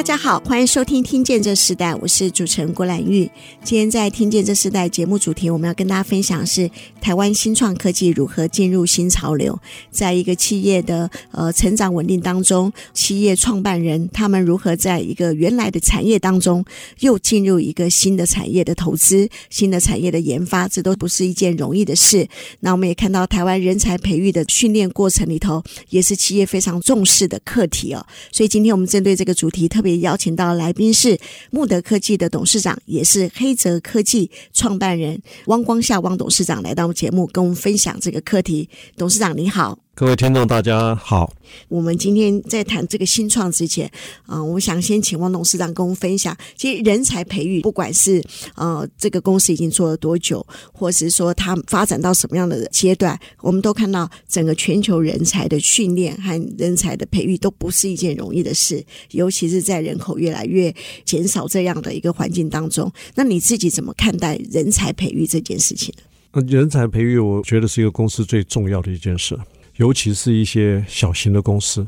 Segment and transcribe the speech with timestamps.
[0.00, 3.30] 大家好，欢迎收听《听见这时代》，我是主持人郭兰玉。
[3.62, 6.70] 今天在《听见这时代》节目主题，我们要跟大家分享是
[7.02, 9.60] 台湾新创科技如何进入新潮流。
[9.90, 16.64] 在一个企业的呃成长稳定当中，企业创办人他们如何在一个原来的产业当中
[17.00, 22.26] 又进入一个新的产业的投资、新的产业的研发，这都不是一件容易的事。
[22.60, 28.02] 那我们也看到台湾人才培育的训练过程里头，也是企业非常重视的课题哦。
[28.32, 29.89] 所以今天我们针对这个主题特别。
[29.98, 31.18] 邀请到来宾是
[31.50, 38.68] 穆德科技的董事长，也是黑泽科技创办人汪光夏汪董事长来到节目，跟我们分享这个课题。
[38.96, 39.78] 董事长你好。
[39.92, 41.30] 各位听众，大家好。
[41.68, 43.86] 我们今天在谈这个新创之前，
[44.24, 48.22] 啊、呃，我想先请汪董事长跟我们分享，其实人才培育，不管是
[48.54, 60.74] 呃这个公司已经做了多久，或是说它发展到什么样的阶段，我们都看到整个全球人才的训练和人才的培育都不是一件容易的事，尤其是在人口越来越
[61.04, 62.90] 减少这样的一个环境当中。
[63.14, 65.92] 那你自己怎么看待人才培育这件事情
[66.32, 66.42] 呢？
[66.48, 69.38] 人才培育，我觉得是一个公司最重要的一件事。
[69.80, 71.86] 尤其是一些小型的公司，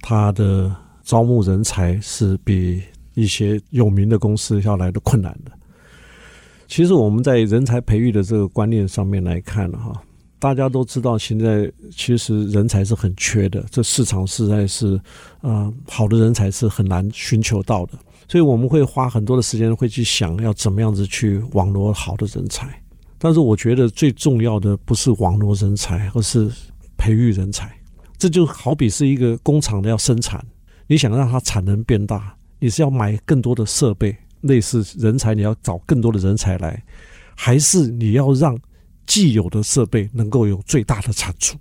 [0.00, 5.52] 它的招募人才是比一些有名的公司要来的困难的。
[6.66, 9.92] 其实我们在人才培育的这个观念上面来看哈，
[10.38, 14.98] 大家都知道，现在其实人才是很缺的，这市场实在是，
[15.42, 17.92] 呃，好的人才是很难寻求到的。
[18.26, 22.66] 所以我们会花很多的时间会去想要怎么样子去网罗好的人才。
[23.18, 26.50] 但是我觉得最重要的不是网罗人才，而是
[26.96, 27.70] 培育人才，
[28.16, 30.44] 这就好比是一个工厂的要生产，
[30.86, 36.82] 你想让它产能变大，你是要买更多的设备，类似人才，你要找更多的人才来，
[37.36, 38.58] 还是你要让
[39.06, 41.58] 既有的设备能够有最大的产出？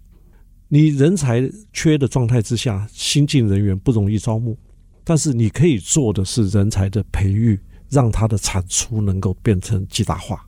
[0.69, 4.57] 你人才缺的状态之下，新进人员不容易招募，
[5.03, 10.43] 但是你可以做的是人才的培育，让它的产出能够变成极大化。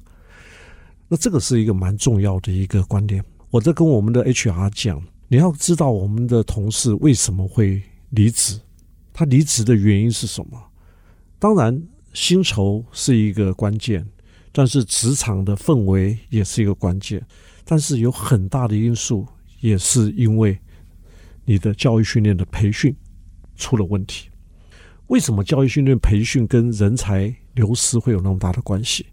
[1.07, 3.23] 那这个是一个蛮重要的一个观点。
[3.55, 8.59] 我在跟我们的 HR 讲，你要知道我们的同事为什么会离职，
[9.13, 10.61] 他离职的原因是什么？
[11.39, 14.05] 当然，薪酬是一个关键，
[14.51, 17.25] 但是职场的氛围也是一个关键。
[17.63, 19.25] 但是有很大的因素，
[19.61, 20.59] 也是因为
[21.45, 22.93] 你的教育训练的培训
[23.55, 24.27] 出了问题。
[25.07, 29.05] 为什么教育训练培训跟人才流失会有那么大的关系？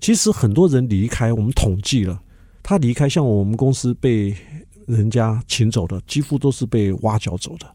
[0.00, 2.20] 其实很多人离开，我们统计了。
[2.62, 4.34] 他离开，像我们公司被
[4.86, 7.66] 人家请走的，几乎都是被挖角走的。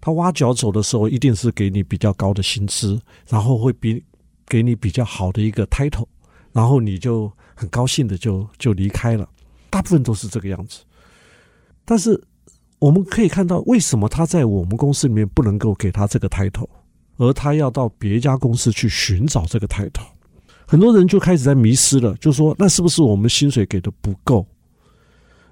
[0.00, 4.02] 他挖角走的时候，一定是给你比较高的薪资，然后会比
[4.46, 6.06] 给你比较好的一个 title，
[6.52, 9.28] 然后你就很高兴的就就离开了。
[9.70, 10.84] 大部分都是这个样子。
[11.84, 12.22] 但是
[12.78, 16.68] 我们可以看到，为什么他在我们公司里面不能够给他这个 title，
[17.16, 20.06] 而他要到别家公司去寻找这个 title？
[20.66, 24.46] 很多人就开始在迷失了，就说那是不是我们薪水给的不够？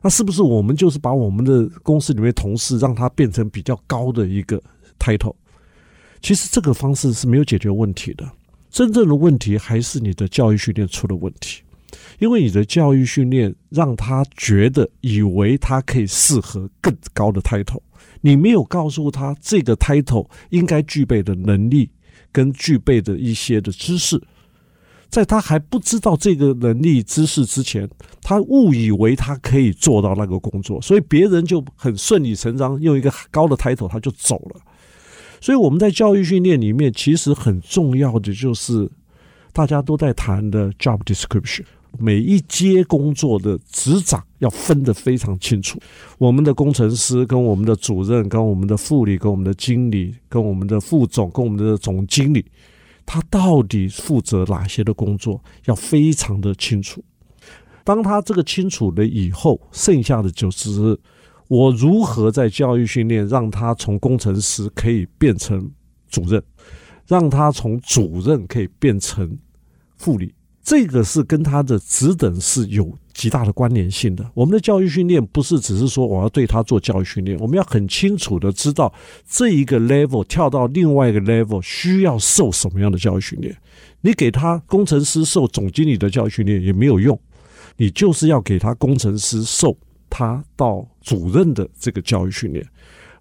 [0.03, 4.61] 那是不是我们就是把我们的公司里面同事让他变成比较高的一个
[4.99, 5.35] title？
[6.21, 8.31] 其实这个方式是没有解决问题的。
[8.71, 11.63] 真正的问题还是你的教育训练出了问题，
[12.19, 17.81] 因为你的教育训练让他觉得以为他可以适合更高的 title，
[18.21, 21.89] 你没有告诉他这个 title 应该具备的能力
[22.33, 24.21] 跟具备的一些的知识。
[25.15, 27.89] 在他还不知道这个能力知识之前，
[28.21, 34.61] 他误以为他可以做到那个工作，所以别人就很顺理成章用一个高的 title 他就走了。
[35.41, 38.91] 所以我们在教育训练里面，其实很重要的就是
[39.53, 41.62] 大家都在谈的 job description，
[41.97, 45.79] 每一阶工作的职掌要分得非常清楚。
[46.19, 52.44] 我们的工程师跟我们的主任、跟我们的副理、跟我们的经理、跟我们的副总、跟我们的总经理。
[53.06, 57.05] 他到底负责哪些的工作，要非常的清楚。
[57.85, 60.99] 当他这个清楚了以后，剩下的就是
[61.49, 65.71] 我如何在教育训练，让他从工程师可以变成
[66.09, 66.43] 主任，
[67.06, 69.39] 让他从主任可以变成
[69.97, 70.35] 副理。
[70.62, 74.28] 这个是跟他的职等是有极大的关联性的。
[74.34, 78.93] 我们的教育训练不是只是说我要对他做教育训练，我们要很清楚的知道
[79.26, 83.56] 这一个 level 跳到另外一个 level 需要受什么样的教育训练。
[84.02, 87.19] 你给他工程师受总经理的教育训练也没有用，
[87.78, 89.75] 你就是要给他工程师受
[90.11, 92.66] 他到主任的这个教育训练。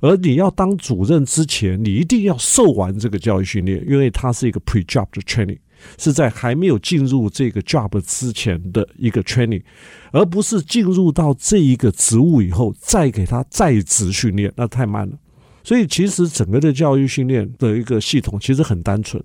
[0.02, 5.58] 而你要当主任之前，你一定要受完这个教育训练，因为它是一个 pre-job 的 training，
[5.98, 9.62] 是在还没有进入这个 job 之前的一个 training，
[10.12, 15.18] 而不是进入到这一个职务以后再给他在职训练，那太慢了。
[15.64, 19.24] 所以其实整个的教育训练的一个系统其实很单纯，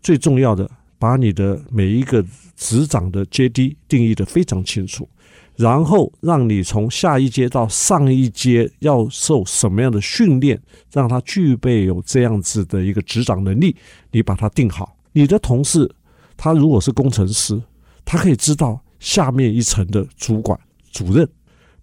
[0.00, 2.24] 最重要的把你的每一个
[2.56, 5.08] 职掌的阶梯定义得非常清楚。
[5.54, 10.58] 然后让你从下一阶到上一阶要受什么样的训练，
[10.90, 13.76] 让他具备有这样子的一个执掌能力，
[14.12, 14.96] 你把它定好。
[15.12, 15.90] 你的同事
[16.36, 17.60] 他如果是工程师，
[18.04, 20.58] 他可以知道下面一层的主管
[20.90, 21.28] 主任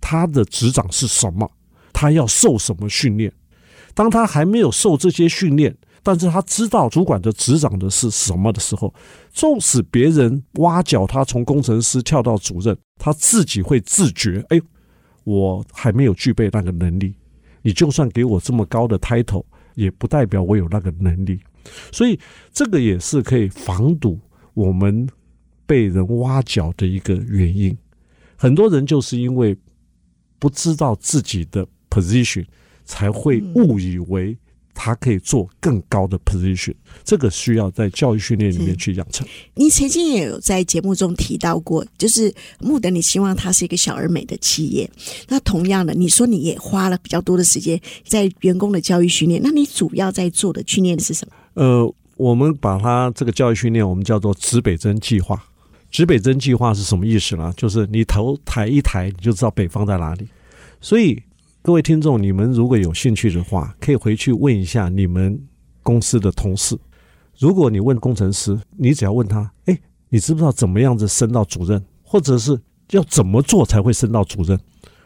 [0.01, 1.49] 他的执掌是什么，
[1.93, 3.31] 他要受什么训练。
[3.93, 8.93] 当他还没有受这些训练，但是他知道主管的执掌的是什么的时候，
[9.31, 14.61] 纵使别人挖角他从工程师跳到主任，他自己会自觉：哎，
[15.25, 17.13] 我还没有具备那个能力。
[17.61, 19.43] 你就算给我这么高的 title，
[19.75, 21.39] 也不代表我有那个能力。
[21.91, 22.19] 所以
[22.53, 24.19] 这个也是可以防堵
[24.53, 25.07] 我们
[25.65, 27.77] 被人挖角的一个原因。
[28.35, 29.57] 很多人就是因为
[30.37, 32.45] 不知道自己的 position，
[32.85, 34.37] 才会误以为。
[34.81, 36.73] 他可以做更高的 position，
[37.03, 39.27] 这个需要在教育训练里面去养成。
[39.55, 44.89] 你曾经也有在节目中提到过，就是慕德，你希望它是一个小而美的企业。
[45.27, 51.33] 那同样的，你说你也花了比较多的时间在员工的教育训练，那你主要在做的训练是什么？
[51.59, 55.43] 呃，我们把它这个教育训练，我们叫做指北针计划。
[55.91, 57.53] 指北针计划是什么意思呢？
[57.57, 60.27] 就是你头抬一抬，你就知道北方在哪里。
[60.79, 61.21] 所以。
[61.61, 65.37] 各位听众，你们如果有兴趣的话，可以回去问一下你们
[65.83, 66.75] 公司的同事。
[67.37, 69.77] 如果你问工程师，你只要问他：“哎，
[70.07, 71.83] 你知不知道怎么样子升到主任？
[72.01, 72.57] 或者是
[72.91, 74.57] 要怎么做才会升到主任？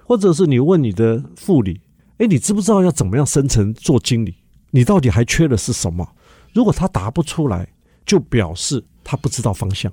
[0.05, 1.81] 或者是你问你的副理：
[2.19, 4.35] 哎，你知不知道要怎么样升成做经理？
[4.69, 6.07] 你到底还缺的是什么？”
[6.53, 7.67] 如果他答不出来，
[8.05, 9.91] 就表示他不知道方向，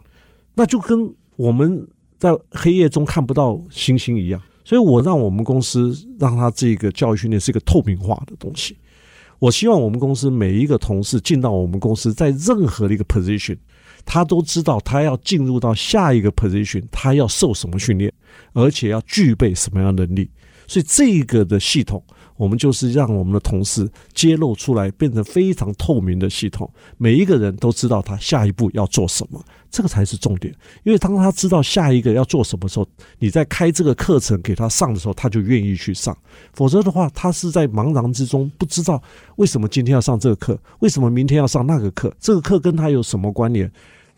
[0.54, 4.40] 那就跟我们在黑夜中看不到星星一样。
[4.62, 8.76] 所以，我让我们公司让他这个教育训练是一个透明化的东西。
[9.38, 13.56] 我希望我们公司每一个同事进到我们公司，在任何的一个 position，
[14.04, 18.12] 他都知道他要进入到下一个 position，他要受什么训练，
[18.52, 20.30] 而且要具备什么样的能力。
[20.68, 22.04] 所以，这个的系统。
[22.40, 29.38] 我们就是让我们的同事揭露出来，变成非常透明的系统，每一个人都知道他下一步要做什么，
[29.70, 30.54] 这个才是重点。
[30.82, 32.88] 因为当他知道下一个要做什么时候，
[33.19, 36.16] 你在开这个课程给他上的时候，他就愿意去上。
[36.54, 39.02] 否则的话，他是在茫然之中，不知道
[39.37, 43.70] 为什么今天要上这个课，为什么明天要上那个课，这个课跟他有什么关联？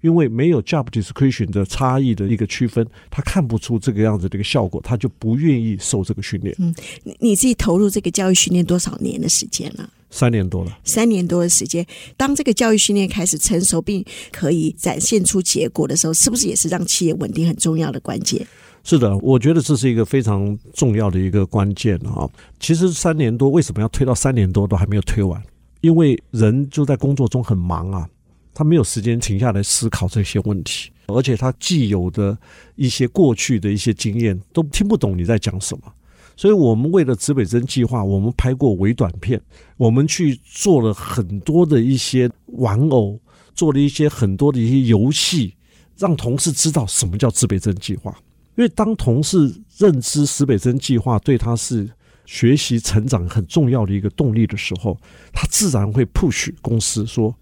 [0.02, 6.54] 因为没有 job description 的差异的一个区分，他看不出这个样子的一个效果，他就不愿意受这个训练。
[6.58, 6.74] 嗯，
[7.18, 9.88] 你自己投入这个教育训练多少年的时间了？
[10.10, 10.78] 三年多了。
[10.84, 11.86] 三年多的时间，
[12.18, 18.46] 当这个教育训练开始成熟并可以展现出结果的时候，是不是也是让企业稳定很重要的关键？
[18.84, 22.28] 是的，我觉得这是一个非常重要的一个关键啊。
[22.58, 25.40] 其实三年多为什么要推到三年多都还没有推完？
[25.80, 28.08] 因为人就在工作中很忙啊。
[28.54, 32.36] 他没有时间停下来思考这些问题，而且他既有的
[32.76, 35.92] 一些过去的一些经验都听不懂你在讲什么。
[36.34, 39.40] 所以，我们为了指北针计划，我们拍过微短片，
[39.76, 43.20] 我们去做了很多的一些玩偶，
[43.54, 45.54] 做了一些很多的一些游戏，
[45.98, 48.16] 让同事知道什么叫指北针计划。
[48.56, 51.88] 因为当同事认知指北针计划对他是
[52.24, 54.98] 学习成长很重要的一个动力的时候，
[55.32, 57.34] 他自然会 push 公司说。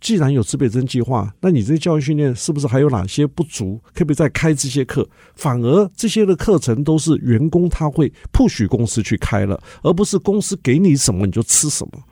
[0.00, 3.80] 既然有自备针计划，那你这教育训练是不是还有哪些不足？
[3.92, 5.08] 可不可以再开这些课？
[5.34, 12.02] 反而这些的课程都是员工他会不许公司去开了，而不是公司给你什么你就吃什么。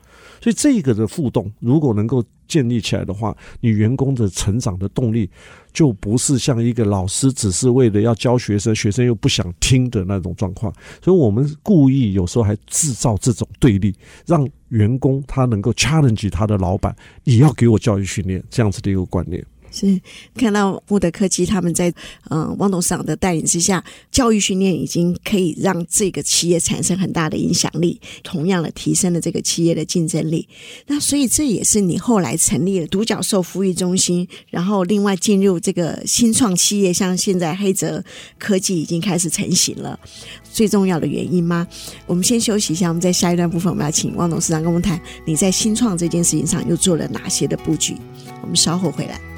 [0.41, 5.29] 所以这个的互动，如果能够建立起来的话，你员工的成长的动力
[5.71, 10.73] 就不是像一个老师只是为了要教学生，学生又不想听的那种状况。
[11.03, 13.93] 所以我们故意有时候还制造这种对立，
[14.25, 19.45] 让员工他能够 challenge 他的老板，也要给我教育训练这样子的一个观念。
[19.77, 20.01] 是
[20.35, 21.93] 看到慕德科技他们在
[22.29, 30.47] 嗯汪董事长的带领之下，教育训练已经可以让这个企业产生很大的影响力，同样的提升了这个企业的竞争力。
[30.87, 38.03] 那所以这也是你后来成立了独角兽孵育中心，然后另外进入这个新创企业，像现在黑泽
[38.39, 39.99] 科技已经开始成型了，
[40.51, 41.67] 最重要的原因吗？
[42.05, 47.95] 我们先休息一下，我们在下一段部分，我们要请汪董事长跟我们谈你在新创这件事情上又做了哪些的布局。
[48.41, 49.36] 我们稍后回来。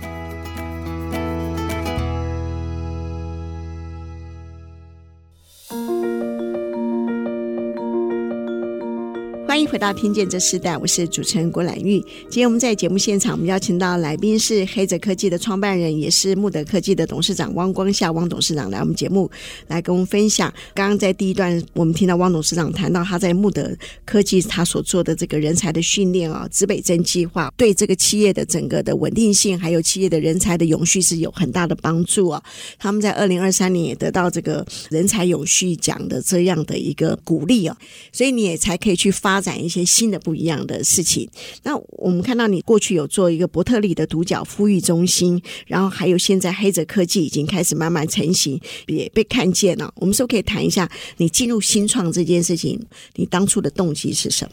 [9.71, 11.99] 回到《听见这世代》，我是主持人郭兰玉。
[12.21, 19.29] 今天我们在节目现场，我们邀请到来宾是黑泽科技的创办人，也是慕德科技的董事长汪光夏汪董事长来我们节目
[19.67, 20.51] 来跟我们分享。
[20.73, 23.71] 刚刚在第一段，我们听到汪董事长谈到他在慕德
[24.05, 32.41] 科技他所做的这个人才的训练啊，指北针计划对这个企业的整个的稳定性，还有企业的人才的永续是有很大的帮助啊。
[32.79, 37.77] 他们在二零二三年也得到这个人才永续奖的这样的一个鼓励啊，
[38.11, 39.58] 所以你也才可以去发展。
[39.63, 41.29] 一些新的不一样的事情。
[41.63, 49.93] 那我们看到你过去有做一个伯特利的独角孵育中心，然后还有现在黑泽科技已经开始慢慢成型，也被看见了。
[49.97, 52.79] 我们是不是可以谈一下你进入新创这件事情？
[53.15, 54.51] 你当初的动机是什么？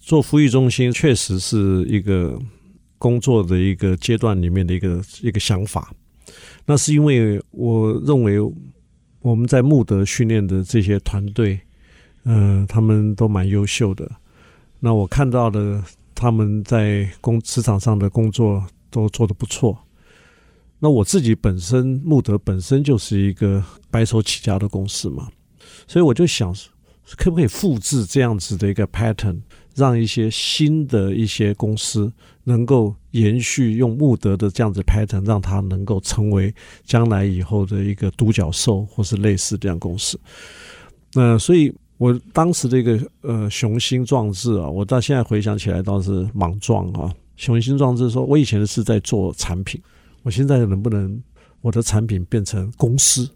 [0.00, 2.38] 做孵育中心确实是一个
[2.98, 5.92] 工作的一个阶段里面的一个一个想法。
[6.64, 8.38] 那是因为我认为
[9.20, 11.58] 我们在慕德训练的这些团队，
[12.24, 14.10] 嗯、呃，他们都蛮优秀的。
[14.78, 15.82] 那我看到的
[16.14, 19.76] 他们在工职场上的工作都做得不错。
[20.78, 25.28] 那我自己本身穆德本身就是一个白手起家的公司嘛，
[25.86, 26.54] 所以我就想，
[27.16, 29.40] 可不可以复制这样子的一个 pattern，
[29.74, 32.12] 让一些新的一些公司
[32.44, 36.54] 能够延续用穆德的这样子 pattern，让它能够成为
[36.84, 40.20] 将来以后的一个独角兽或是类似这样公司。
[41.14, 41.74] 那所以。
[41.98, 47.14] 我当时这个呃雄心壮志啊，我到现在回想起来倒是莽撞啊。
[47.36, 49.80] 雄心壮志说，我以前是在做产品，
[50.22, 51.22] 我现在能不能
[51.60, 53.28] 我的产品变成公司，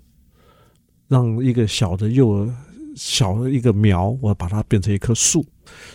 [1.09, 2.55] 让一个小的幼儿
[2.97, 5.45] 小的一个苗，我把它变成一棵树。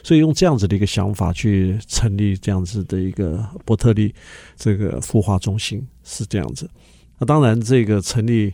[0.04, 4.14] 所以用这样子的一个想法去成立这样子的一个伯特利
[4.56, 6.70] 这个孵化中心，是这样子。
[7.18, 8.54] 那当然，这个成立，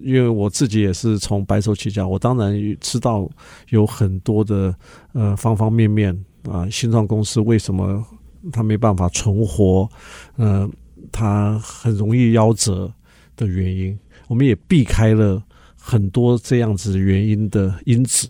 [0.00, 3.28] 因为我自己也是从白手起家，我当然知道
[3.70, 4.74] 有很多的
[5.12, 6.14] 呃方方面面
[6.50, 8.04] 啊，新创公司为什么
[8.52, 9.88] 它没办法存活，
[10.36, 10.68] 呃，
[11.10, 12.92] 它很容易夭折
[13.34, 15.42] 的原因，我们也避开了
[15.76, 18.28] 很多这样子原因的因子。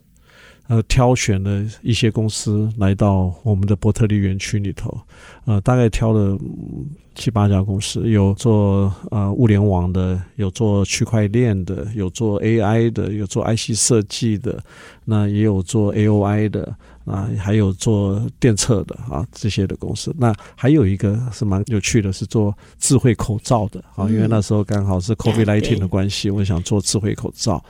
[0.73, 4.99] 呃，挑选了一些公司来到我们的伯特利园区里头，
[5.45, 6.39] 呃，大概挑了
[7.15, 14.59] 七八家公司，有做呃物联网的，有做区块链的，有做 AI 的，有做 IC 设计的，
[15.05, 16.75] 那也有做 AOI 的
[17.05, 20.11] 啊，还有做电测的啊，这些的公司。
[20.19, 27.63] 那还有一个是蛮有趣的，是做智慧口罩的啊，因为那时候刚好是 COVID-19 的关系，我想做智慧口罩，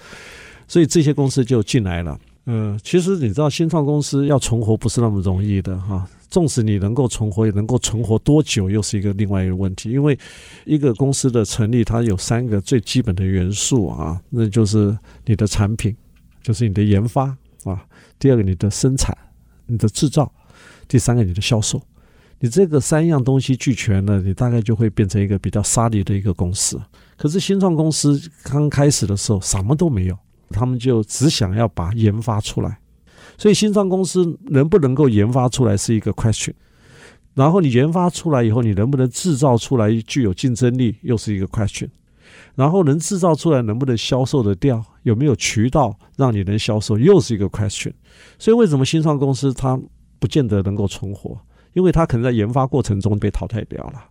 [0.68, 2.16] 所以这些公司就进来了。
[2.46, 6.08] 嗯，其实你知道，新创公司要存活不是那么容易的哈。
[6.28, 9.90] 纵使你能够存活，也能够存活多久，又是一个另外一个问题。
[9.90, 10.18] 因为
[10.64, 14.96] 一个公司的成立，它有三个最基本的元素啊，那就是
[15.26, 15.94] 你的产品，
[16.42, 17.26] 就是你的研发
[17.64, 17.76] 啊；
[18.18, 19.16] 第二个，你的生产，
[19.66, 20.24] 你的制造；
[20.88, 21.80] 第三个，你的销售。
[22.40, 26.80] 你这个三样东西俱全了，你大概就会变成一个比较 solid 的一个公司。
[27.16, 30.18] 可是新创公司刚开始的时候，什么都没有。
[30.52, 32.78] 他们就只想要把研发出来，
[33.38, 36.52] 所以新创公司能不能够研发出来是一个 question。
[37.34, 41.88] 然后你研发出来以后，你能不能制造出来具有竞争力又是一个 question。
[42.54, 47.92] 然后能制造出来能不能销售得掉，有没有渠道让你能销售又是一个 question。
[48.38, 49.80] 所以为什么新创公司它
[50.18, 51.38] 不见得能够存活？
[51.72, 54.04] 因为它可能在研发过程中被淘汰掉了。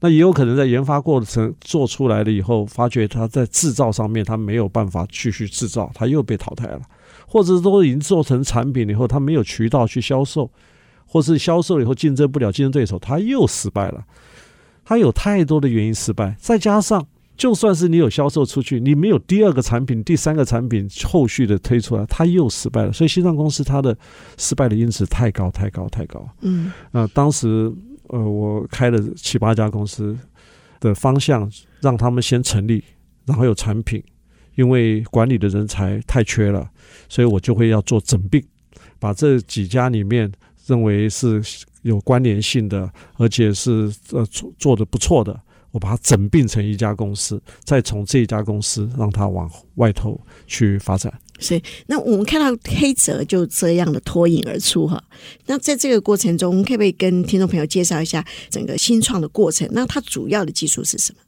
[0.00, 6.80] 那也有可能在研发过程做出来了以后，发觉它在制造上面它没有办法继续制造，它又被淘汰了，
[7.26, 10.48] 或者都已经做成产品以后，它没有渠道去销售，
[11.04, 14.04] 或是销售以后竞争不了竞争对手，它又失败了。
[14.84, 17.04] 它有太多的原因失败，再加上
[17.36, 22.92] 就算是你有销售出去，你没有第二个产品、第三个产品后续的推出来，它又失败了。
[22.92, 23.98] 所以新创公司它的
[24.36, 26.24] 失败的因子太高、太高、太高。
[26.42, 27.74] 嗯，呃，当时。
[28.08, 30.16] 呃，我开了七八家公司
[30.80, 31.50] 的方向，
[31.80, 32.82] 让他们先成立，
[33.24, 34.02] 然后有产品，
[34.54, 36.70] 因为管理的人才太缺了，
[37.08, 38.42] 所以我就会要做整并，
[38.98, 40.30] 把这几家里面
[40.66, 41.42] 认为是
[41.82, 45.32] 有关联性的，而且是呃做做的不错的，
[45.70, 51.12] 我我把它整并成一家公司，再从这一家公司让它往外头去发展。
[51.38, 55.02] 所以，那我们看到黑泽就这样的脱颖而出哈。
[55.46, 59.68] 那在这个过程中，可不可以跟听众朋友介绍一下整个新创的过程？
[59.72, 61.20] 那它主要的技术是什么？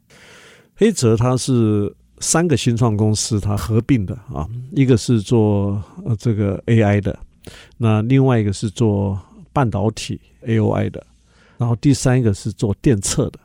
[0.75, 7.17] 黑泽它是三个新创公司它合并的啊，一个是做呃这个 AI 的，
[7.77, 9.19] 那另外一个是做
[9.53, 11.05] 半导体 AOI 的，
[11.57, 13.39] 然后第三个是做电测的。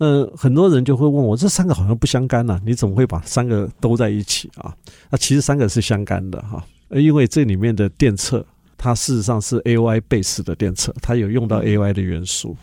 [0.00, 2.60] 呃，很多人就会问我，这三个好像不相干呐、啊？
[2.64, 4.74] 你怎么会把三个都在一起啊？
[5.10, 8.44] 那其实三个是相干的哈，因为这里面的电测，
[8.78, 12.56] 它事实上是 AOI base 的电测，它有用到 AOI 的元素。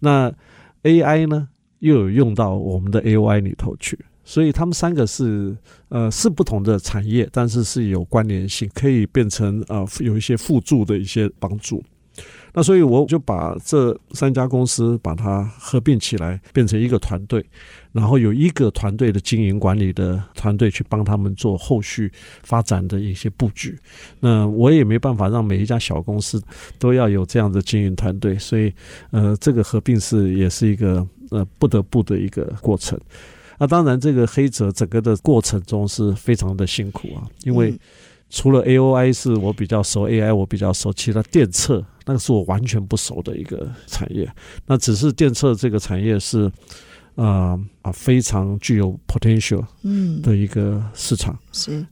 [0.00, 0.30] 那
[0.82, 5.56] AI 呢，又有用到我们的 AOI 里头去，所以他们三个是
[5.88, 11.82] 呃是不同的产业，但是是有关联性，可以变成呃有一些辅助的一些帮助。
[12.54, 17.44] 那所以我就把这三家公司把它合并起来，变成一个团队，
[17.92, 23.78] 然后有一个团队的经营管理的团队去帮他们做后续发展的一些布局。
[24.20, 26.42] 那我也没办法让每一家小公司
[26.78, 28.72] 都要有这样的经营团队，所以
[29.10, 33.00] 呃，这个合并是也是一个呃不得不的一个过程。
[33.58, 37.72] 那当然，这个黑泽整个的过程中是非常的辛苦啊，因为
[38.32, 41.84] 除了 AOI 是我比较熟，AI 我比较熟，其他电测。
[42.06, 44.28] 那个是我完全不熟的一个产业，
[44.66, 46.50] 那只是电测这个产业是，
[47.14, 51.34] 啊、呃、啊非常具有 potential 嗯的一个市场。
[51.34, 51.86] 嗯、是，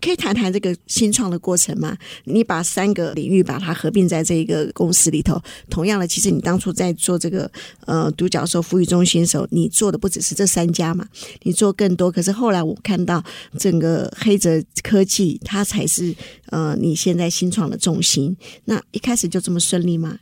[0.00, 1.96] 可以谈谈这个新创的过程吗？
[2.24, 5.40] 你把三个领域把它合并在这一个公司里头，
[5.70, 7.50] 同样的，其实你当初在做这个
[7.86, 11.06] 呃独角兽富裕中心的时候，你做的不只是这三家嘛，
[11.42, 12.10] 你做更多。
[12.10, 13.22] 可是后来我看到
[13.58, 16.14] 整个黑泽科技，它才是
[16.50, 18.36] 呃你现在新创的重心。
[18.66, 20.18] 那一开始就这么顺利吗？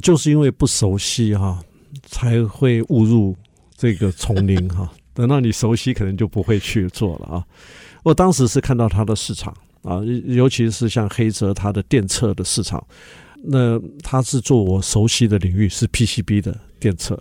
[0.00, 1.62] 就是因为不熟悉哈，
[2.06, 3.36] 才会误入。
[3.80, 7.42] 这个丛林哈， 等到你熟悉，可能就不会去做了啊。
[8.02, 12.86] 我当时是看到它的市场啊，尤其是像黑泽它的电测的市场，
[13.42, 17.18] 那它是做我熟悉的领域，是 PCB 的电测。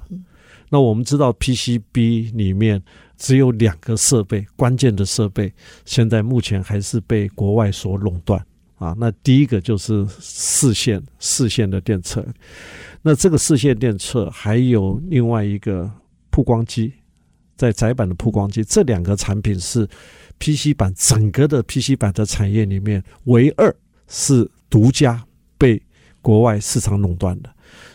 [0.70, 2.84] 那我们知道 PCB 里面
[3.18, 5.54] 只有两个设备，关键的设备，
[5.86, 8.94] 现在目前还是被国外所垄断啊。
[9.00, 12.26] 那第一个就是四线四线的电测，
[13.02, 15.90] 那这个四线电测还有另外一个。
[16.32, 16.94] 曝光机，
[17.56, 19.88] 在窄板的曝光机，这两个产品是
[20.40, 23.76] PC 板整个的 PC 板的产业里面唯二
[24.08, 25.24] 是独家
[25.58, 25.82] 被
[26.22, 27.50] 国外市场垄断的，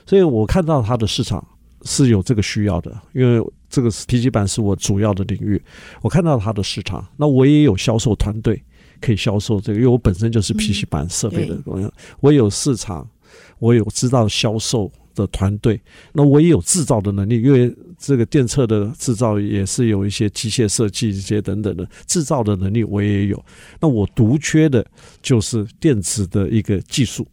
[0.07, 1.47] 所以我看到它的市场
[1.83, 5.63] 是有这个需要的，因为这个 PC 板是我主要的领域，
[6.03, 8.63] 我看到它的市场，那我也有销售团队
[9.01, 11.59] 可以销售这个，因为我本身就是 PC 板设备的
[12.21, 13.09] 我有市场，
[13.59, 14.91] 我有知道销售。
[15.15, 15.81] 的团队，
[16.13, 23.45] 那我也有制造的能力，因为这个电测的制造也是有一些机械设计这些等等的制造的能力，我也有。
[23.81, 24.85] 那我独缺的
[25.23, 27.27] 就是电子的一个技术，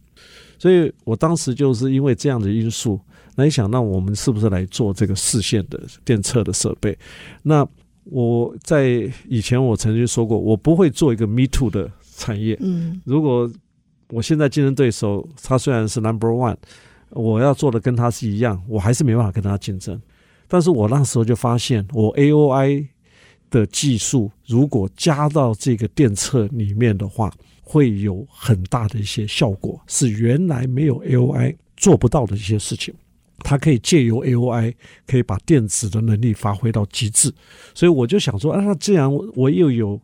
[0.58, 2.98] 所以我当时就是因为这样的因素，
[3.34, 6.96] 那你想，那我们是不是来做这个视线的电测的设备？
[7.42, 7.66] 那
[8.04, 12.56] 我在以前我曾经说过，我不会做一个 me too 的产业。
[12.60, 13.50] 嗯，如果
[14.08, 16.56] 我现在竞争对手他虽然是 number one。
[17.14, 20.00] 我要做的跟他是一样，我还是没办法跟他竞争。
[20.48, 22.86] 但是我那时候就发现，我 AOI
[23.50, 32.94] 的技术如果加到这个电测里面的话，会有很大的一些效果，是原来没有 AOI 做不到的一些事情。
[33.38, 34.74] 它可以借由 AOI
[35.06, 37.32] 可以把电子的能力发挥到极致。
[37.74, 40.00] 所以我就想说，啊，那既然我又有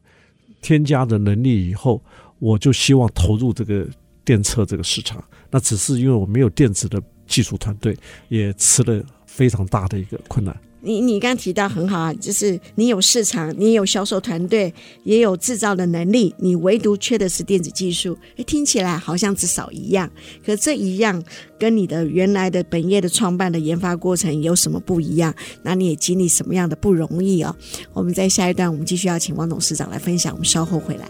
[0.61, 2.03] 添加的能力以后，
[2.38, 3.87] 我就希望投入这个。
[4.29, 7.97] 电测这个市场，那只是因为我没有电子的技术团队，
[8.29, 10.55] 也吃了非常大的一个困难。
[10.83, 14.71] 你你刚提到很好啊，就是你有市场，你有销售团队，
[15.03, 18.19] 也有制造的能力，你唯独缺的是电子技术。
[18.37, 20.11] 诶，听起来好像只少一样，
[20.45, 21.25] 可这一样
[21.59, 25.35] 跟你的原来的本业的创办的研发过程有什么不一样？
[25.62, 27.57] 那你也经历什么样的不容易哦？
[27.95, 30.35] 我们在下一段，我们继续要请王董事长来分享。
[30.35, 31.09] 我们稍后回来。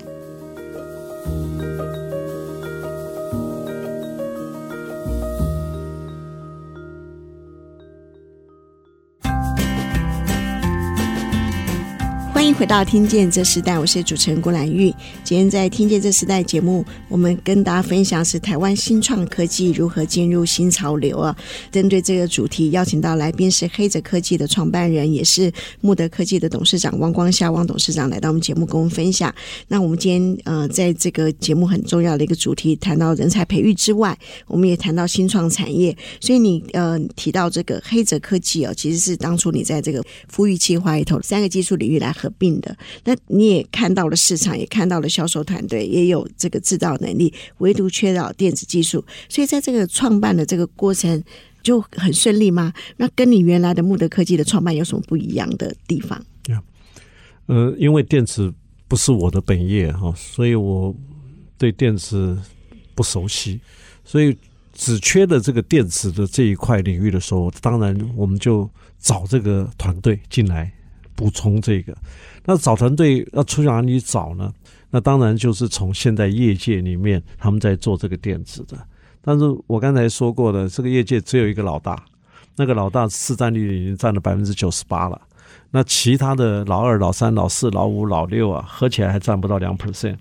[12.58, 14.92] 回到《听见这时代》，我是主持人郭兰玉。
[15.22, 21.36] 今天在《听见这时代》节目，我们跟大家分享是台湾新创科技如何进入新潮流啊。
[21.70, 29.32] 针对这个主题，邀请到来宾是黑泽科技的创办人，也是慕德科技的董事长汪光夏汪董事长来到我们节目跟我们分享。
[29.68, 34.18] 那我们今天呃，在这个节目很重要的一个主题，谈到人才培育之外，
[34.48, 35.96] 我们也谈到新创产业。
[36.20, 40.02] 所以你呃提到这个黑泽科技哦，其实是当初你在这个
[40.34, 42.76] 孵育计划里头三个技术领域来合并的。
[43.04, 49.04] 那你也看到了市场，也看到了销售团队，也有这个制造能力，唯独缺少电子技术。
[49.28, 51.22] 所以在这个创办的这个过程
[51.62, 52.72] 就很顺利吗？
[52.96, 56.24] 那跟你原来的慕德科技的创办有什么不一样的地方？
[57.46, 58.52] 呃，因为电子
[58.86, 60.94] 不是我的本业哈，所以我
[61.56, 62.36] 对电子
[62.94, 63.58] 不熟悉，
[64.04, 64.36] 所以
[64.74, 70.70] 只缺的这个电子的这一块领域的时候，当然我们就找这个团队进来。
[71.18, 71.92] 补充这个，
[72.44, 74.52] 那找团队要出去哪里找呢？
[74.88, 78.78] 那当然就是从现在业界里面他们在做这个电子的。
[79.20, 82.00] 但是我刚才说过的，这个业界只有一个老大，
[82.54, 85.20] 那个老大市占率已经占了百分之九十八了。
[85.72, 90.16] 那其他的老二、老三、老四、老五、老六啊，合起来还占不到两 percent。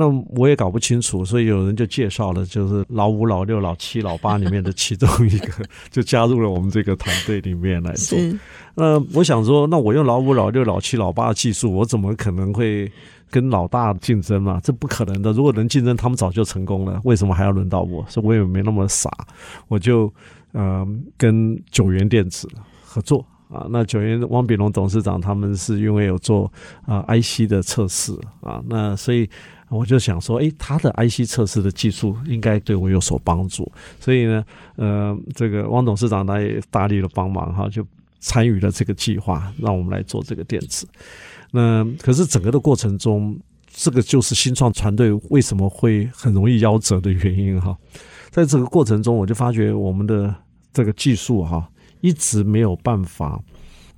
[0.00, 0.06] 那
[0.36, 8.16] 我也搞不清楚，所以有人就介绍了，就是老五、老六、老七、老八里面的其中一个， 就加入了我们这个团队里面来做。
[8.76, 12.88] 那我想说，那我用老五、老六、老七、老八的技术，我怎么可能会
[13.28, 14.60] 跟老大竞争嘛？
[14.62, 15.32] 这不可能的。
[15.32, 18.06] 如果能竞争，他们早就成功了，为什么还要轮到我？
[18.08, 19.10] 所以我也没那么傻，
[19.66, 20.06] 我就
[20.52, 22.48] 嗯、呃、跟九元电子
[22.84, 23.66] 合作啊。
[23.68, 26.48] 那九元汪炳龙董事长他们是因为有做
[26.86, 29.28] 啊 IC 的测试啊，那所以。
[29.70, 34.44] 我就想说，诶，他的 IC 测试的技术应该对我有所帮助，所以呢，
[34.76, 37.86] 呃，这个汪董事长他也大力的帮忙哈，就
[38.18, 40.86] 参与了这个计划，让我们来做这个电池。
[41.50, 47.76] 那可是整个的过程中，这个就是新创团队为什么会很容易夭折的原因哈。
[48.30, 50.34] 在这个过程中，我就发觉我们的
[50.72, 51.68] 这个技术哈，
[52.00, 53.40] 一直没有办法，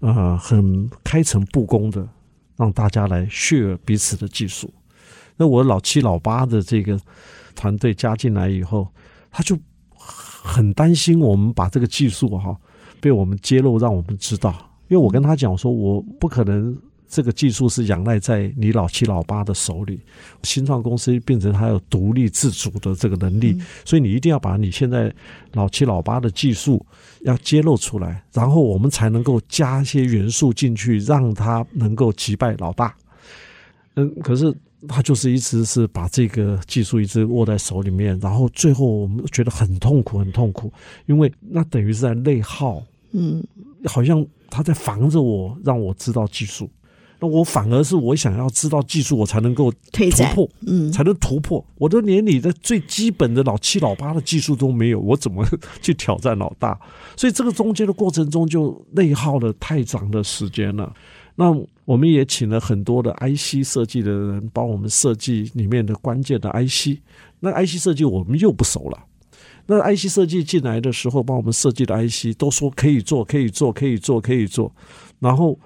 [0.00, 2.06] 呃，很开诚布公的
[2.56, 4.72] 让大家来 share 彼此的技术。
[5.40, 7.00] 那我老七老八的这个
[7.54, 8.86] 团队加进来以后，
[9.30, 9.58] 他就
[9.96, 12.54] 很担心我们把这个技术哈
[13.00, 14.54] 被我们揭露，让我们知道。
[14.88, 16.76] 因为我跟他讲说，我不可能
[17.08, 20.02] 这个技术是仰赖在你老七老八的手里。
[20.42, 25.10] 新创公司变成他有独立自主的这个能力，所以你一定要把你现在
[25.52, 26.84] 老七老八的技术
[27.22, 32.94] 要揭露出来，然后我们才能够加一些元素进去，让他能够击败老大。
[33.94, 34.54] 嗯，可是。
[34.88, 40.72] 他就是一直是把这个技术一直握在手里面，然后最后我们觉得很痛苦，很痛苦，
[41.06, 43.44] 因为那等于是在内耗，嗯，
[43.84, 46.68] 好像他在防着我，让我知道技术，
[47.18, 51.62] 那我反而是我想要知道技术，我才能够突破，嗯，才能突破。
[51.76, 55.46] 我都连你的最基本的老七老八的技术都没有，我怎么
[55.82, 56.78] 去挑战老大？
[57.16, 60.90] 所以这个中间的过程中就内耗了太长的时间了。
[61.40, 61.50] 那
[61.86, 66.98] 我们也请了很多的 IC 设计的人帮我们设计里面的关键的 IC。
[67.40, 69.06] 那 IC 设计我们又不熟了。
[69.64, 74.70] 那 IC 设计进来的时候，帮我们设计的 IC 都说可以做，可以做，可以做，可以做。
[75.18, 75.58] 然后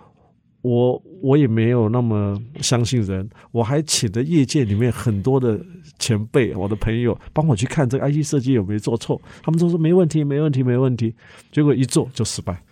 [0.63, 5.61] 我我也没有那么相信人，我还请了业界里面很多的
[5.99, 9.21] 前辈，我的朋友帮我去看这个 IC 设计有没有做错。
[9.43, 11.13] 他们都说没问题，没问题，没问题。
[11.51, 12.63] 结果一做就失败。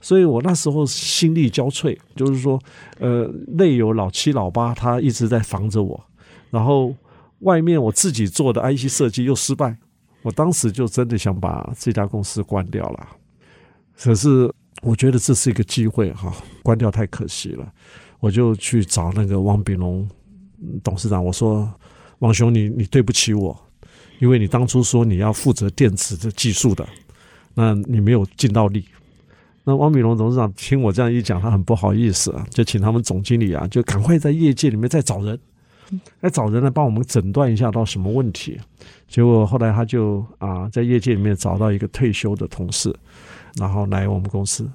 [0.00, 2.58] 所以我那时候心力交瘁，就是说，
[2.98, 6.02] 呃，内有老七老八，他一直在防着我，
[6.50, 6.94] 然后
[7.40, 9.76] 外面我自己做的 IC 设计又失败，
[10.22, 13.08] 我当时就真的想把这家公司关掉了。
[13.96, 14.48] 可是
[14.82, 16.32] 我觉得这是一个机会哈，
[16.62, 17.72] 关掉太可惜了，
[18.20, 20.08] 我就去找那个汪炳龙
[20.84, 21.68] 董事长，我说
[22.20, 23.60] ：“汪兄，你你对不起我，
[24.20, 26.88] 因为你当初说你要负责电池的技术的，
[27.54, 28.84] 那你没有尽到力。”
[29.68, 35.38] 那汪炳龙董事长听我这样一讲，他很不好意思啊，就请他们总经理啊，就赶快在业界里面再找人，
[36.20, 38.58] 来找人来帮我们诊断一下到什么问题。
[39.06, 42.90] 结果后来他就啊，在业界里面找到一个退休的同事，
[43.56, 44.66] 然后来我们公司，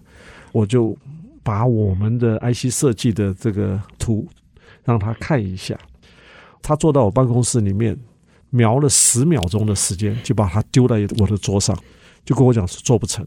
[0.51, 0.95] 我就
[1.41, 4.27] 把我们的 IC 设计的这个图
[4.83, 5.75] 让他看一下，
[6.61, 7.97] 他坐到我办公室里面，
[8.51, 11.75] 瞄了十秒钟的时间，就把它丢在我的桌上，
[12.23, 13.25] 就跟我讲是做不成。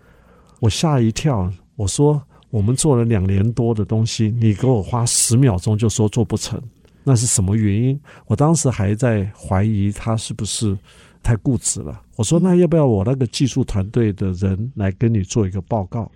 [0.60, 6.60] 我吓一跳，我说我们做了两年多的东西，你给我花十秒钟就说做不成，
[7.04, 8.00] 那是什么原因？
[8.26, 10.76] 我当时还在怀疑他是不是
[11.22, 12.00] 太固执了。
[12.16, 16.10] 我说那要不要我那个技术团队的人来跟你做一个报告，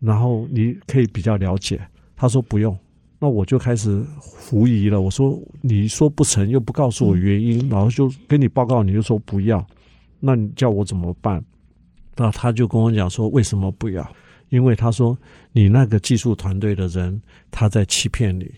[0.00, 1.80] 然后你可以比较了解。
[2.16, 2.76] 他说不用，
[3.20, 5.00] 那我就开始狐疑了。
[5.00, 9.64] 我说：“你说不成，又不告诉我原因，然后就跟你报告，你就说不要，
[10.18, 11.40] 那你叫我怎么办？”
[12.18, 14.06] 那他就跟我讲说：“为什么不要？
[14.48, 15.16] 因为他说
[15.52, 18.50] 你那个技术团队的人他在欺骗你，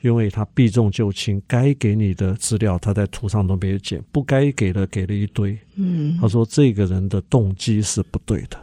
[0.00, 5.56] 因为他避重就轻，该给你的资料他在图上都没有剪，不该给的给了一堆。
[5.74, 8.58] 嗯，他说这个人的动机是不对的。”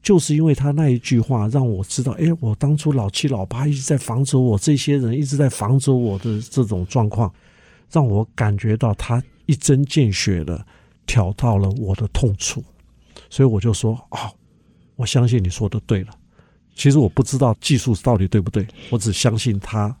[0.00, 7.30] 就是因为他那一句话，让我知道，哎，我当初老七老八一直在防着我，这些人一直在防着我的这种状况，
[7.90, 10.64] 让我感觉到他一针见血的
[11.04, 12.62] 挑到了我的痛处，
[13.30, 14.18] 所以我就说，哦，
[14.96, 16.10] 我相信你说的对了。
[16.74, 19.94] 其实我不知道技术到底对不对，我只相信他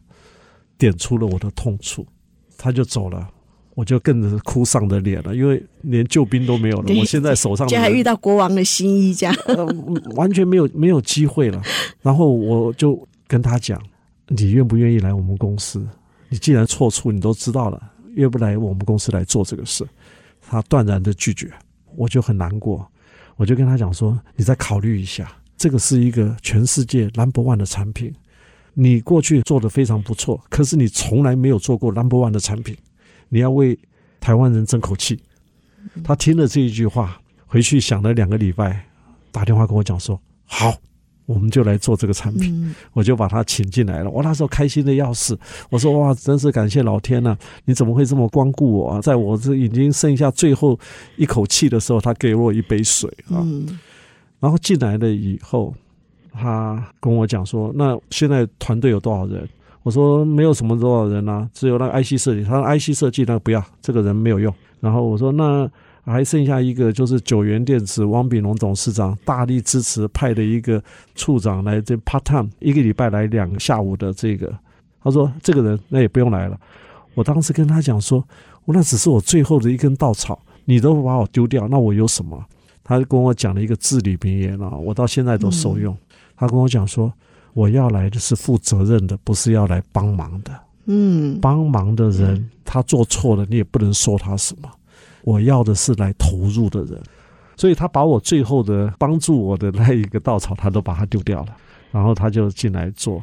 [0.76, 2.06] 点出了我的痛处，
[2.56, 3.28] 他就走了。
[3.74, 6.92] 我就更是哭丧着脸了，因为连救兵都没有了。
[6.98, 9.64] 我现在手上就还遇到国王的新衣，这样、 呃、
[10.16, 11.62] 完全没有没有机会了。
[12.02, 13.80] 然后我就跟他讲
[14.26, 15.86] ：“你愿不愿意来我们公司？
[16.28, 17.80] 你既然错处你都知道了，
[18.16, 19.86] 愿不来我们公司来做这个事？”
[20.42, 21.48] 他断然的拒绝，
[21.94, 22.84] 我就很难过。
[23.38, 28.12] 我就跟他讲说：“你再考虑一下，这个是一个全世界 number one 的产品，
[28.74, 32.76] 你过去做的非常不错，可是你从来没有做过 number one 的产品。”
[33.30, 33.78] 你要为
[34.20, 35.22] 台湾人争口气。
[36.02, 38.84] 他听了这一句话，回去想了两个礼拜，
[39.30, 40.74] 打电话跟我讲说：“好，
[41.28, 42.54] 我们就来做这个产品。
[42.64, 44.10] 嗯”我就把他请进来了。
[44.10, 45.38] 我那时候开心的要死。
[45.68, 47.36] 我说：“哇，真是感谢老天呐！
[47.66, 49.00] 你怎么会这么光顾我啊？
[49.02, 50.78] 在我这已经剩下最后
[51.16, 53.44] 一口气的时候，他给我一杯水啊。”
[54.40, 55.74] 然后进来了以后，
[56.32, 59.46] 他跟我讲说：“那现在团队有多少人？”
[59.84, 62.42] 我说没有什么多少人啊，只有那个 IC 设计。
[62.42, 64.52] 他说 IC 设计那个不要，这个人没有用。
[64.80, 65.70] 然后我说那
[66.10, 70.82] 还剩下一个，就是九元电池汪炳龙董事长大力支持派的一个
[71.14, 74.52] 处长来这 part time 一个礼拜来两个下午的这个。
[75.02, 76.58] 他说这个人那也不用来了。
[77.14, 78.22] 我当时跟他讲说，
[78.64, 82.44] 我那只是我最后的一根稻草，你都把我丢掉，那我有什么？
[82.82, 85.96] 他就跟我讲了一个至理名言啊，我到现在都受用。
[86.36, 87.12] 他跟我讲说。
[87.54, 90.52] 我要来的是负责任的，不是要来帮忙的。
[90.84, 94.70] 嗯，帮忙的人他做错了，你也不能说他什么。
[95.22, 97.02] 我要的是来投入的人，
[97.56, 101.56] 所以他把我最后的帮助我的那一个稻草，他都把它丢掉了，
[101.90, 103.22] 然后他就进来做。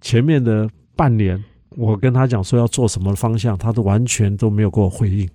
[0.00, 1.42] 前面的半年，
[1.76, 5.28] 我跟他讲说要做什么方向，他都完全都没有给我回应，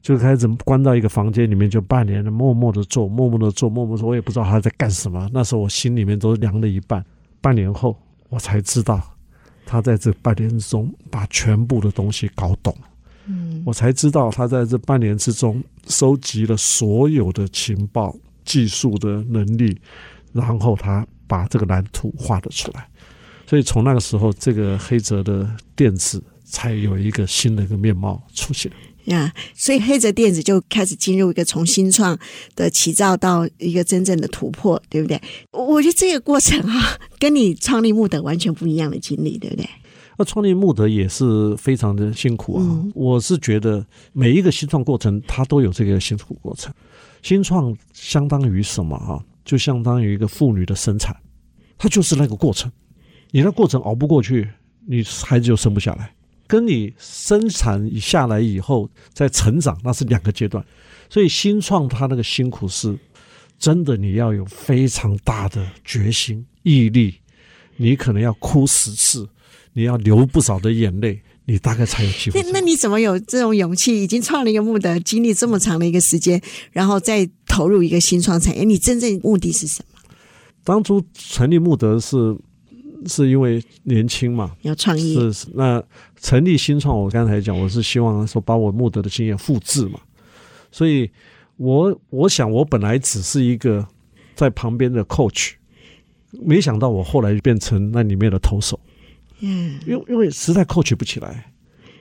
[0.00, 5.28] 就开始关到一个房间里面，就半年的默默的做，默默的做，默默的做，我也不知道他在干什么。
[5.32, 7.04] 那时候我心里面都凉了一半。
[7.40, 7.96] 半年后，
[8.28, 9.00] 我才知道，
[9.66, 12.74] 他在这半年中把全部的东西搞懂。
[13.28, 19.78] 嗯，我才知道他在这半年之中收集了所有的情报、技术的能力，
[20.32, 22.88] 然后他把这个蓝图画了出来。
[23.46, 28.70] 所以从那个时候，这个黑泽的电子才有一个新的一个面貌出现。
[29.04, 32.18] 呀，yeah, 所以黑泽电子就开始进入一个从新创
[32.54, 35.18] 的起造到一个真正的突破，对不对？
[35.50, 39.66] 我觉得这个过程啊，跟你创立木德完全不一样的经历，对不对？
[40.18, 42.62] 那创立穆德也是非常的辛苦啊。
[42.62, 46.74] 嗯、我是觉得每一个新创过程，它都有这个辛苦过程。
[47.22, 49.22] 新创相当于什么啊？
[49.44, 51.16] 就相当于一个妇女的生产，
[51.78, 52.70] 它就是那个过程。
[53.30, 54.48] 你那过程熬不过去，
[54.86, 56.12] 你孩子就生不下来。
[56.48, 60.64] 跟你生产下来以后再成长，那是两个阶段，
[61.08, 62.98] 所以新创它那个辛苦是
[63.58, 67.14] 真的，你要有非常大的决心毅力，
[67.76, 69.28] 你可能要哭十次，
[69.72, 72.42] 你要流不少的眼泪，你大概才有机会。
[72.42, 74.02] 那那你怎么有这种勇气？
[74.02, 76.40] 已经创了一个木德，经历这么长的一个时间，
[76.72, 80.00] 然后再投入一个新创产业，你真正目的是什么？
[80.64, 82.36] 当初成立木德是。
[83.06, 85.80] 是因为年轻嘛，要创业是那
[86.20, 87.00] 成立新创。
[87.00, 90.00] 我刚才讲，我是希望说把我木德的经验复制嘛，
[90.72, 91.08] 所以
[91.58, 93.86] 我我想我本来只是一个
[94.34, 95.52] 在旁边的 coach，
[96.32, 98.80] 没想到我后来变成那里面的投手。
[99.40, 101.52] 嗯，因为因为实在 coach 不起来，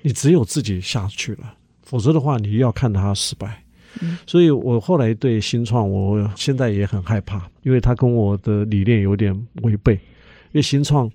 [0.01, 3.63] 你只有自己下去了，否则的话你要看他失败。
[4.01, 9.93] 嗯，所以我后来对新创，我现在也很害怕，因为他跟我的理念有点违背。
[9.93, 11.11] 因为新创，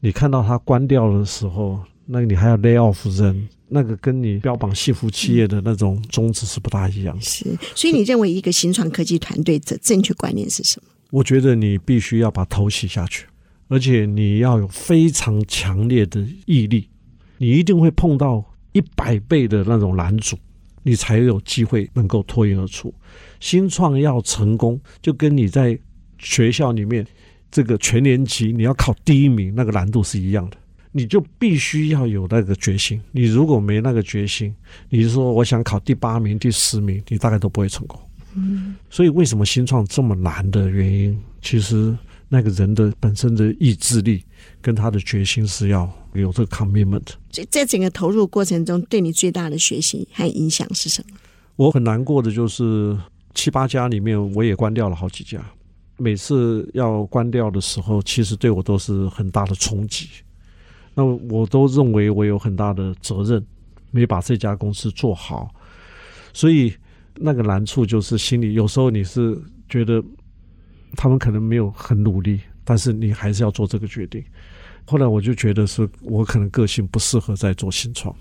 [0.00, 7.22] 你看到它关掉的时候，那你还要 lay off 人，那个跟你标榜幸福企业的那种宗旨是不大一样的。
[7.22, 10.88] 是，所以你认为一个新创科技团队的正确观念是什么？
[11.10, 13.26] 我觉得你必须要把头洗下去，
[13.72, 16.90] 而且你要有非常强烈的毅力，
[17.38, 20.36] 你一定会碰到一百倍的那种拦阻，
[20.82, 22.92] 你才有机会能够脱颖而出。
[23.40, 25.78] 新创要成功，就跟你在
[26.18, 27.06] 学校里面。
[27.50, 30.56] 这个全年级你要考第一名，那个难度是一样的。
[30.90, 33.00] 你就必须要有那个决心。
[33.10, 34.54] 你如果没那个决心，
[34.88, 38.00] 你说我想考第八名、第十名，你大概都不会成功。
[38.34, 41.94] 嗯，所以为什么新创这么难的原因，其实
[42.32, 44.24] 那个人的本身的意志力
[44.62, 47.02] 跟他的决心是要有这个 commitment。
[47.30, 51.16] 在在整个投入过程中，对你最大的学习和影响是什么？
[51.56, 52.96] 我很难过的就是
[53.34, 55.44] 七八家里面，我也关掉了好几家。
[55.98, 60.08] 每次要关掉的时候，其实对我都是很大的冲击。
[60.94, 63.44] 那我都认为我有很大的责任，
[63.90, 65.54] 没把这家公司做好，
[66.32, 66.72] 所以
[67.16, 70.02] 那个难处就是心里有时候你是觉得
[70.96, 74.22] 他们可能没有很努力，但是你还是要做这个决定。
[74.84, 78.14] 后来我就觉得是我可能个性不适合再做新创。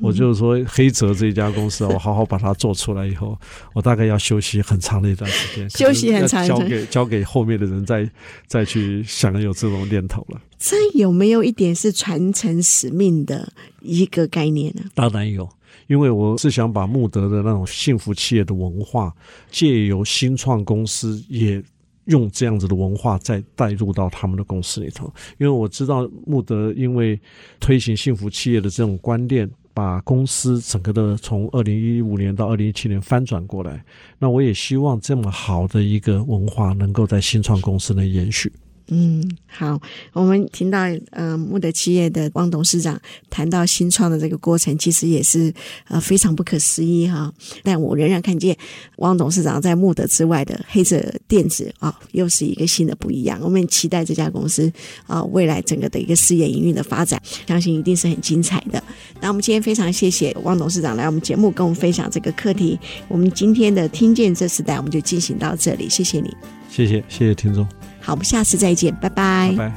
[0.00, 3.38] 我就是说，黑泽这一家公司，我好好把它做出来以后，
[3.74, 8.10] 我大概要休息很长的一段时间， 休息很长，交给交给后面的人再
[8.48, 10.40] 再去想有这种念头了。
[10.58, 14.82] 这有没有一点是传承使命的一个概念呢？
[14.96, 15.48] 当然有，
[15.86, 19.14] 因为我是想把穆德的那种幸福企业的文化，
[19.48, 21.62] 借由新创公司也
[22.06, 25.12] 用这样子的文化再带入到他们的公司里头。
[25.38, 27.20] 因为我知道穆德因为
[27.60, 29.50] 推行幸福企业的这种观念。
[29.76, 33.84] 把公司整个的从二零一五年到二零一七年翻转过来，
[34.20, 38.52] 那我也希望这么好的一个文化能够在新创公司能延续。
[38.88, 39.80] 嗯，好，
[40.12, 45.50] 我们听到呃木德企业的汪董事长谈到新创的这个过程，其实也是
[45.88, 47.32] 呃非常不可思议哈。
[47.62, 48.54] 但我仍然看见
[48.96, 53.38] 汪董事长在木德之外的黑色电子啊、又是一个新的不一样。
[53.42, 54.70] 我们期待这家公司
[55.06, 58.82] 啊、未来整个的一个事业营运的发展，相信一定是很精彩的。
[59.20, 62.78] 那我们今天非常谢谢汪董事长来我们节目跟我们分享这个课题。
[63.08, 66.30] 我们今天的听见这时代，我们就进行到这里，谢谢你，
[66.68, 67.66] 谢谢谢谢听众。
[68.04, 69.54] 好，我们下次再见，拜拜。
[69.56, 69.72] 拜拜。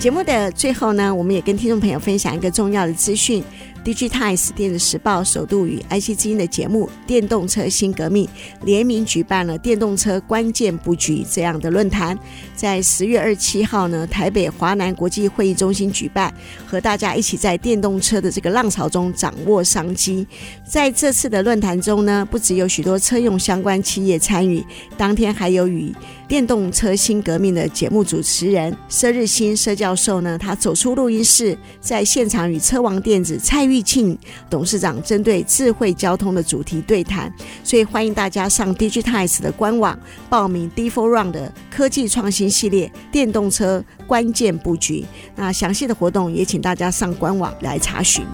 [0.00, 3.44] 节目的最后呢，我们也跟听众朋友分享一个重要的资讯。
[3.84, 8.26] DigiTimes 电子时报首度与 IC 之音的节目《电动车新革命》
[8.64, 12.18] 联名举办了电动车关键布局这样的论坛，
[12.54, 16.32] 在十月二十七号呢，台北华南国际会议中心举办，
[16.66, 20.26] 和大家一起在电动车的这个浪潮中掌握商机。
[20.62, 24.62] 在这次的论坛中呢，不只有许多车用相关企业参与，
[24.98, 25.90] 当天还有与
[26.30, 34.16] 电动车新革命的节目主持人佘日新佘教授呢，他走出录音室，在现场与车王电子蔡玉庆
[34.48, 37.34] 董事长针对智慧交通的主题对谈。
[37.64, 45.04] 所以欢迎大家上 DigiTimes 的官网报名 D4 Round 的科技创新系列电动车关键布局。
[45.34, 48.24] 那详细的活动也请大家上官网来查询。